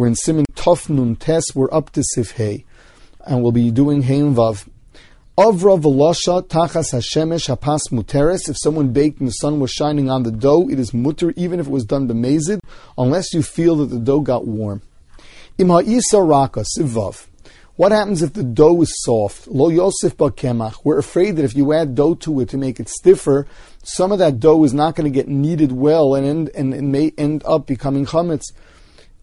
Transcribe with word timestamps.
We're 0.00 0.06
in 0.06 0.14
Siman 0.14 0.46
Tov 0.54 0.88
Nun 0.88 1.14
Tes. 1.14 1.54
We're 1.54 1.70
up 1.70 1.90
to 1.90 2.00
Seif 2.00 2.32
Hei, 2.38 2.64
and 3.26 3.42
we'll 3.42 3.52
be 3.52 3.70
doing 3.70 4.00
Hein 4.00 4.34
Vav. 4.34 4.66
Avra 5.36 5.78
v'lasha 5.78 6.40
tachas 6.48 6.94
hashemesh 6.94 7.54
hapas 7.54 7.90
muteres. 7.92 8.48
If 8.48 8.56
someone 8.56 8.94
baked 8.94 9.18
and 9.18 9.28
the 9.28 9.32
sun 9.32 9.60
was 9.60 9.70
shining 9.70 10.08
on 10.08 10.22
the 10.22 10.30
dough, 10.30 10.70
it 10.70 10.78
is 10.78 10.94
mutter, 10.94 11.34
even 11.36 11.60
if 11.60 11.66
it 11.66 11.70
was 11.70 11.84
done 11.84 12.08
b'mezid, 12.08 12.60
unless 12.96 13.34
you 13.34 13.42
feel 13.42 13.76
that 13.76 13.90
the 13.90 13.98
dough 13.98 14.20
got 14.20 14.46
warm. 14.46 14.80
Im 15.58 15.68
ha'isa 15.68 16.22
raka 16.22 16.64
sivav. 16.78 17.26
What 17.76 17.92
happens 17.92 18.22
if 18.22 18.32
the 18.32 18.42
dough 18.42 18.80
is 18.80 19.02
soft? 19.02 19.48
Lo 19.48 19.68
yosef 19.68 20.16
bakemach. 20.16 20.76
We're 20.82 20.98
afraid 20.98 21.36
that 21.36 21.44
if 21.44 21.54
you 21.54 21.74
add 21.74 21.94
dough 21.94 22.14
to 22.14 22.40
it 22.40 22.48
to 22.48 22.56
make 22.56 22.80
it 22.80 22.88
stiffer, 22.88 23.46
some 23.82 24.12
of 24.12 24.18
that 24.20 24.40
dough 24.40 24.64
is 24.64 24.72
not 24.72 24.96
going 24.96 25.12
to 25.12 25.14
get 25.14 25.28
kneaded 25.28 25.72
well 25.72 26.14
and, 26.14 26.26
end, 26.26 26.50
and 26.54 26.72
it 26.72 26.80
may 26.84 27.12
end 27.18 27.42
up 27.44 27.66
becoming 27.66 28.06
chametz. 28.06 28.44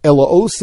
What 0.08 0.54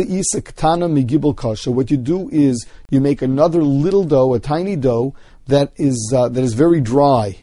you 1.90 1.96
do 1.96 2.28
is 2.30 2.66
you 2.90 3.00
make 3.00 3.22
another 3.22 3.62
little 3.62 4.04
dough, 4.04 4.34
a 4.34 4.40
tiny 4.40 4.76
dough 4.76 5.14
that 5.46 5.72
is 5.76 6.12
uh, 6.14 6.28
that 6.28 6.42
is 6.42 6.54
very 6.54 6.80
dry, 6.80 7.38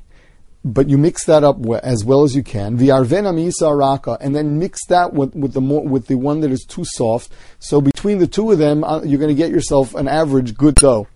but 0.63 0.89
you 0.89 0.97
mix 0.97 1.25
that 1.25 1.43
up 1.43 1.57
as 1.83 2.03
well 2.03 2.23
as 2.23 2.35
you 2.35 2.43
can. 2.43 2.73
And 2.73 2.79
then 2.79 4.59
mix 4.59 4.85
that 4.87 5.13
with, 5.13 5.35
with 5.35 5.53
the 5.53 5.61
more, 5.61 5.87
with 5.87 6.07
the 6.07 6.15
one 6.15 6.41
that 6.41 6.51
is 6.51 6.65
too 6.67 6.83
soft. 6.85 7.31
So 7.59 7.81
between 7.81 8.19
the 8.19 8.27
two 8.27 8.51
of 8.51 8.57
them, 8.57 8.83
uh, 8.83 9.01
you're 9.03 9.19
going 9.19 9.29
to 9.29 9.35
get 9.35 9.51
yourself 9.51 9.95
an 9.95 10.07
average 10.07 10.55
good 10.55 10.75
dough. 10.75 11.07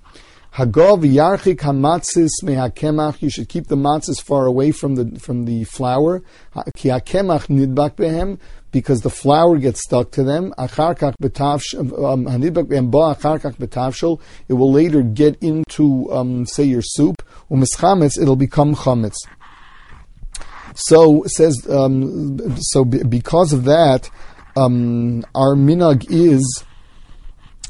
Hagov 0.55 1.03
yarchik 1.03 1.57
hamatzis 1.57 2.29
mehakemach. 2.41 3.21
You 3.21 3.29
should 3.29 3.49
keep 3.49 3.67
the 3.67 3.75
matzahs 3.75 4.21
far 4.21 4.45
away 4.45 4.71
from 4.71 4.95
the 4.95 5.19
from 5.19 5.43
the 5.43 5.65
flour. 5.65 6.23
Ki 6.77 6.89
hakemach 6.89 7.47
nidbak 7.47 7.97
behem 7.97 8.39
because 8.75 8.99
the 8.99 9.09
flour 9.09 9.57
gets 9.57 9.79
stuck 9.79 10.11
to 10.11 10.21
them. 10.21 10.53
Um, 10.57 10.67
it 14.49 14.53
will 14.53 14.71
later 14.73 15.01
get 15.01 15.37
into 15.41 16.11
um, 16.11 16.45
say 16.45 16.65
your 16.65 16.81
soup. 16.81 17.21
It'll 17.49 18.35
become 18.35 18.75
chametz. 18.75 19.15
So 20.75 21.23
says 21.27 21.65
um, 21.69 22.37
so 22.57 22.83
because 22.83 23.53
of 23.53 23.63
that, 23.63 24.09
um, 24.57 25.23
our 25.33 25.55
minag 25.55 26.07
is 26.09 26.64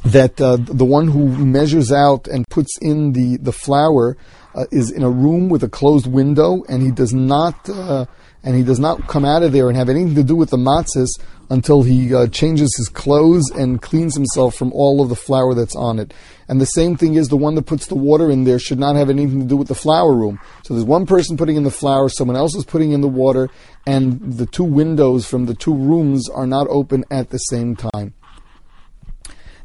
that 0.04 0.40
uh, 0.40 0.56
the 0.56 0.84
one 0.84 1.08
who 1.08 1.28
measures 1.28 1.92
out 1.92 2.28
and 2.28 2.48
puts 2.48 2.76
in 2.80 3.12
the 3.12 3.38
the 3.38 3.52
flour 3.52 4.16
uh, 4.54 4.64
is 4.70 4.90
in 4.90 5.02
a 5.02 5.10
room 5.10 5.48
with 5.48 5.62
a 5.62 5.68
closed 5.68 6.06
window, 6.06 6.62
and 6.68 6.82
he 6.82 6.90
does 6.90 7.12
not 7.12 7.68
uh, 7.68 8.06
and 8.42 8.54
he 8.54 8.62
does 8.62 8.78
not 8.78 9.08
come 9.08 9.24
out 9.24 9.42
of 9.42 9.52
there 9.52 9.68
and 9.68 9.76
have 9.76 9.88
anything 9.88 10.14
to 10.14 10.22
do 10.22 10.36
with 10.36 10.50
the 10.50 10.56
matzahs 10.56 11.08
until 11.50 11.82
he 11.82 12.14
uh, 12.14 12.28
changes 12.28 12.74
his 12.76 12.88
clothes 12.88 13.50
and 13.50 13.82
cleans 13.82 14.14
himself 14.14 14.54
from 14.54 14.72
all 14.72 15.02
of 15.02 15.08
the 15.08 15.16
flour 15.16 15.52
that's 15.52 15.74
on 15.74 15.98
it. 15.98 16.14
And 16.48 16.60
the 16.60 16.66
same 16.66 16.96
thing 16.96 17.14
is 17.14 17.26
the 17.28 17.36
one 17.36 17.56
that 17.56 17.66
puts 17.66 17.86
the 17.86 17.96
water 17.96 18.30
in 18.30 18.44
there 18.44 18.60
should 18.60 18.78
not 18.78 18.94
have 18.94 19.10
anything 19.10 19.40
to 19.40 19.46
do 19.46 19.56
with 19.56 19.68
the 19.68 19.74
flour 19.74 20.14
room. 20.14 20.38
So 20.64 20.74
there's 20.74 20.86
one 20.86 21.06
person 21.06 21.36
putting 21.36 21.56
in 21.56 21.64
the 21.64 21.70
flour, 21.70 22.08
someone 22.08 22.36
else 22.36 22.54
is 22.54 22.64
putting 22.64 22.92
in 22.92 23.00
the 23.00 23.08
water, 23.08 23.48
and 23.84 24.20
the 24.34 24.46
two 24.46 24.64
windows 24.64 25.26
from 25.26 25.46
the 25.46 25.54
two 25.54 25.74
rooms 25.74 26.28
are 26.30 26.46
not 26.46 26.68
open 26.68 27.04
at 27.10 27.30
the 27.30 27.38
same 27.38 27.74
time. 27.74 28.14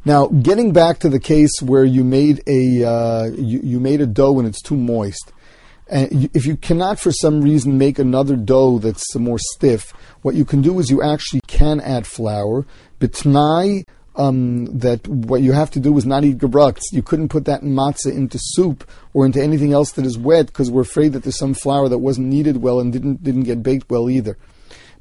Now, 0.04 0.26
getting 0.26 0.72
back 0.72 0.98
to 1.00 1.08
the 1.08 1.20
case 1.20 1.62
where 1.62 1.84
you 1.84 2.02
made 2.02 2.42
a 2.48 2.84
uh, 2.84 3.24
you, 3.26 3.60
you, 3.62 3.78
made 3.78 4.00
a 4.00 4.06
dough 4.06 4.38
and 4.38 4.48
it's 4.48 4.60
too 4.60 4.76
moist, 4.76 5.32
and 5.88 6.28
if 6.34 6.44
you 6.44 6.56
cannot 6.56 6.98
for 6.98 7.12
some 7.12 7.40
reason 7.40 7.78
make 7.78 8.00
another 8.00 8.34
dough 8.34 8.78
that's 8.78 9.14
more 9.14 9.38
stiff, 9.38 9.92
what 10.22 10.34
you 10.34 10.44
can 10.44 10.60
do 10.60 10.80
is 10.80 10.90
you 10.90 11.02
actually 11.02 11.40
can 11.46 11.80
add 11.80 12.06
flour. 12.06 12.66
Bitnai, 12.98 13.84
um, 14.16 14.66
that 14.78 15.06
what 15.06 15.40
you 15.40 15.52
have 15.52 15.70
to 15.70 15.80
do 15.80 15.96
is 15.96 16.04
not 16.04 16.24
eat 16.24 16.38
gebrucks. 16.38 16.82
You 16.92 17.02
couldn't 17.02 17.28
put 17.28 17.44
that 17.44 17.62
matzah 17.62 18.12
into 18.12 18.38
soup 18.40 18.88
or 19.14 19.24
into 19.24 19.40
anything 19.40 19.72
else 19.72 19.92
that 19.92 20.04
is 20.04 20.18
wet 20.18 20.46
because 20.46 20.70
we're 20.70 20.82
afraid 20.82 21.12
that 21.12 21.22
there's 21.22 21.38
some 21.38 21.54
flour 21.54 21.88
that 21.88 21.98
wasn't 21.98 22.26
kneaded 22.26 22.56
well 22.56 22.80
and 22.80 22.92
didn't 22.92 23.22
didn't 23.22 23.44
get 23.44 23.62
baked 23.62 23.88
well 23.88 24.10
either. 24.10 24.36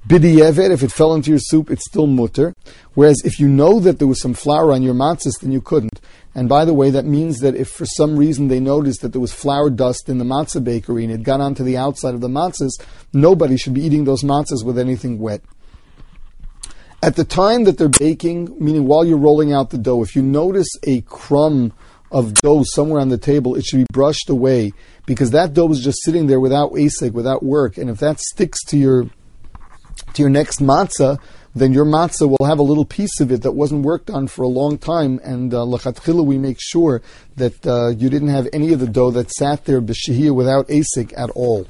Bidiyeved, 0.08 0.72
if 0.72 0.82
it 0.82 0.92
fell 0.92 1.14
into 1.14 1.30
your 1.30 1.40
soup, 1.40 1.70
it's 1.70 1.86
still 1.86 2.08
mutter. 2.08 2.56
Whereas 2.94 3.22
if 3.24 3.40
you 3.40 3.48
know 3.48 3.80
that 3.80 4.00
there 4.00 4.08
was 4.08 4.22
some 4.22 4.34
flour 4.34 4.72
on 4.72 4.84
your 4.84 4.94
matzahs, 4.94 5.40
then 5.42 5.52
you 5.52 5.62
couldn't. 5.62 6.00
And 6.36 6.48
by 6.48 6.66
the 6.66 6.74
way, 6.74 6.90
that 6.92 7.06
means 7.06 7.40
that 7.40 7.56
if 7.56 7.70
for 7.70 7.86
some 7.86 8.18
reason 8.18 8.48
they 8.48 8.60
noticed 8.60 9.02
that 9.02 9.12
there 9.12 9.22
was 9.22 9.34
flour 9.34 9.70
dust 9.70 10.10
in 10.10 10.18
the 10.18 10.26
matzah 10.26 10.64
bakery 10.64 11.04
and 11.04 11.14
it 11.14 11.24
got 11.24 11.42
onto 11.42 11.64
the 11.64 11.78
outside 11.78 12.14
of 12.14 12.22
the 12.22 12.30
matzahs, 12.30 12.82
nobody 13.14 13.58
should 13.58 13.74
be 13.74 13.82
eating 13.82 14.06
those 14.06 14.24
matzahs 14.24 14.64
with 14.64 14.78
anything 14.78 15.20
wet. 15.20 15.42
At 17.04 17.16
the 17.16 17.26
time 17.26 17.64
that 17.64 17.78
they're 17.78 17.90
baking, 17.90 18.56
meaning 18.60 18.86
while 18.86 19.04
you're 19.04 19.18
rolling 19.18 19.52
out 19.52 19.72
the 19.72 19.78
dough, 19.78 20.04
if 20.04 20.16
you 20.16 20.22
notice 20.22 20.70
a 20.84 21.02
crumb 21.02 21.74
of 22.12 22.34
dough 22.36 22.64
somewhere 22.64 23.02
on 23.02 23.10
the 23.10 23.18
table, 23.18 23.56
it 23.56 23.66
should 23.66 23.80
be 23.80 23.86
brushed 23.92 24.30
away 24.30 24.72
because 25.06 25.32
that 25.32 25.54
dough 25.54 25.72
is 25.72 25.84
just 25.84 26.04
sitting 26.04 26.28
there 26.28 26.40
without 26.40 26.72
asik, 26.74 27.14
without 27.14 27.42
work. 27.42 27.78
And 27.78 27.90
if 27.90 28.00
that 28.00 28.20
sticks 28.20 28.64
to 28.66 28.78
your 28.78 29.06
to 30.14 30.22
your 30.22 30.30
next 30.30 30.60
matzah, 30.60 31.20
then 31.54 31.74
your 31.74 31.86
matzah 31.86 32.30
will 32.30 32.46
have 32.46 32.60
a 32.60 32.64
little 32.64 32.86
piece 32.86 33.20
of 33.20 33.32
it 33.32 33.42
that 33.42 33.52
wasn't 33.52 33.84
worked 33.84 34.10
on 34.10 34.28
for 34.28 34.44
a 34.44 34.48
long 34.48 34.78
time. 34.78 35.20
And 35.24 35.54
uh, 35.54 35.66
we 35.66 36.38
make 36.38 36.58
sure 36.60 37.02
that 37.36 37.68
uh, 37.68 37.90
you 37.90 38.10
didn't 38.10 38.30
have 38.30 38.48
any 38.54 38.74
of 38.74 38.80
the 38.80 38.88
dough 38.88 39.12
that 39.12 39.32
sat 39.32 39.66
there 39.66 39.82
b'shehiyah 39.82 40.34
without 40.34 40.68
asik 40.68 41.14
at 41.18 41.30
all. 41.32 41.68